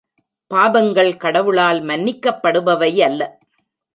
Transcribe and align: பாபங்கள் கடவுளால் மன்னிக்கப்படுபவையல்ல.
பாபங்கள் 0.51 1.11
கடவுளால் 1.17 1.81
மன்னிக்கப்படுபவையல்ல. 1.83 3.21